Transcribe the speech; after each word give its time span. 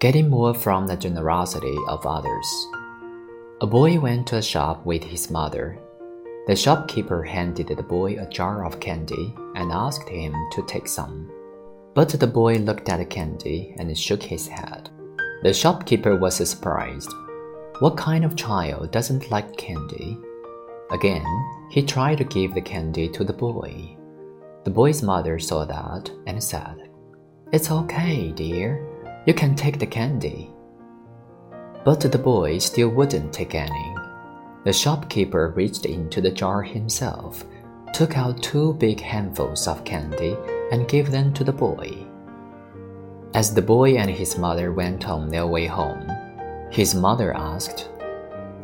getting 0.00 0.28
more 0.28 0.54
from 0.54 0.86
the 0.86 0.96
generosity 0.96 1.76
of 1.88 2.06
others. 2.06 2.66
A 3.60 3.66
boy 3.66 3.98
went 3.98 4.28
to 4.28 4.36
a 4.36 4.42
shop 4.42 4.86
with 4.86 5.02
his 5.02 5.30
mother. 5.30 5.78
The 6.46 6.54
shopkeeper 6.54 7.24
handed 7.24 7.68
the 7.68 7.82
boy 7.82 8.16
a 8.18 8.26
jar 8.26 8.64
of 8.64 8.78
candy 8.78 9.34
and 9.56 9.72
asked 9.72 10.08
him 10.08 10.32
to 10.52 10.62
take 10.66 10.86
some. 10.86 11.30
But 11.94 12.10
the 12.10 12.28
boy 12.28 12.58
looked 12.58 12.88
at 12.88 12.98
the 12.98 13.04
candy 13.04 13.74
and 13.78 13.98
shook 13.98 14.22
his 14.22 14.46
head. 14.46 14.88
The 15.42 15.52
shopkeeper 15.52 16.16
was 16.16 16.36
surprised. 16.36 17.12
What 17.80 17.96
kind 17.96 18.24
of 18.24 18.36
child 18.36 18.92
doesn't 18.92 19.30
like 19.32 19.56
candy? 19.56 20.16
Again, 20.92 21.26
he 21.70 21.82
tried 21.82 22.18
to 22.18 22.24
give 22.24 22.54
the 22.54 22.60
candy 22.60 23.08
to 23.08 23.24
the 23.24 23.32
boy. 23.32 23.96
The 24.62 24.70
boy's 24.70 25.02
mother 25.02 25.38
saw 25.40 25.64
that 25.64 26.10
and 26.26 26.42
said, 26.42 26.88
It's 27.52 27.70
okay, 27.70 28.30
dear. 28.30 28.86
You 29.28 29.34
can 29.34 29.54
take 29.54 29.78
the 29.78 29.86
candy. 29.86 30.50
But 31.84 32.00
the 32.00 32.16
boy 32.16 32.56
still 32.56 32.88
wouldn't 32.88 33.30
take 33.30 33.54
any. 33.54 33.94
The 34.64 34.72
shopkeeper 34.72 35.52
reached 35.54 35.84
into 35.84 36.22
the 36.22 36.30
jar 36.30 36.62
himself, 36.62 37.44
took 37.92 38.16
out 38.16 38.42
two 38.42 38.72
big 38.72 39.00
handfuls 39.00 39.68
of 39.68 39.84
candy, 39.84 40.34
and 40.72 40.88
gave 40.88 41.10
them 41.10 41.34
to 41.34 41.44
the 41.44 41.52
boy. 41.52 42.06
As 43.34 43.52
the 43.52 43.60
boy 43.60 43.98
and 43.98 44.10
his 44.10 44.38
mother 44.38 44.72
went 44.72 45.06
on 45.06 45.28
their 45.28 45.46
way 45.46 45.66
home, 45.66 46.10
his 46.70 46.94
mother 46.94 47.36
asked, 47.36 47.90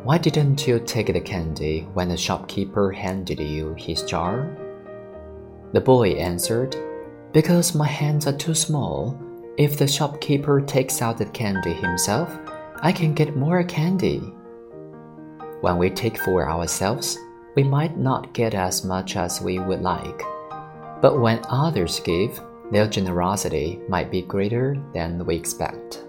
Why 0.01 0.17
didn't 0.17 0.65
you 0.65 0.79
take 0.79 1.13
the 1.13 1.21
candy 1.21 1.81
when 1.93 2.09
the 2.09 2.17
shopkeeper 2.17 2.91
handed 2.91 3.39
you 3.39 3.75
his 3.77 4.01
jar? 4.01 4.57
The 5.73 5.81
boy 5.81 6.13
answered, 6.13 6.75
Because 7.33 7.75
my 7.75 7.87
hands 7.87 8.25
are 8.25 8.35
too 8.35 8.55
small. 8.55 9.21
If 9.57 9.77
the 9.77 9.87
shopkeeper 9.87 10.59
takes 10.59 11.01
out 11.01 11.17
the 11.17 11.25
candy 11.27 11.71
himself, 11.71 12.29
I 12.81 12.91
can 12.91 13.13
get 13.13 13.37
more 13.37 13.63
candy. 13.63 14.19
When 15.61 15.77
we 15.77 15.89
take 15.89 16.19
for 16.19 16.49
ourselves, 16.49 17.17
we 17.55 17.63
might 17.63 17.97
not 17.97 18.33
get 18.33 18.53
as 18.53 18.83
much 18.83 19.15
as 19.15 19.39
we 19.39 19.59
would 19.59 19.81
like. 19.81 20.21
But 21.01 21.21
when 21.21 21.39
others 21.49 22.01
give, 22.01 22.41
their 22.71 22.87
generosity 22.87 23.79
might 23.87 24.11
be 24.11 24.23
greater 24.23 24.75
than 24.93 25.25
we 25.25 25.37
expect. 25.37 26.04